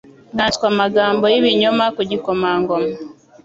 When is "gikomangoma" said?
2.09-2.91